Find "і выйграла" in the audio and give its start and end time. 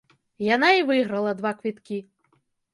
0.77-1.35